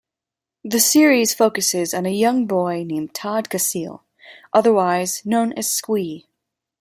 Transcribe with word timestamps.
The 0.63 0.79
series 0.79 1.35
focuses 1.35 1.93
on 1.93 2.07
a 2.07 2.09
young 2.09 2.47
boy 2.47 2.83
named 2.83 3.13
Todd 3.13 3.49
Casil, 3.49 4.01
otherwise 4.51 5.23
known 5.27 5.53
as 5.53 5.69
Squee. 5.71 6.25